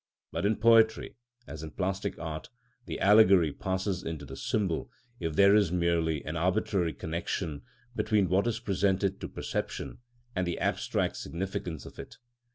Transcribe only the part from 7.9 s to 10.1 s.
between what it presented to perception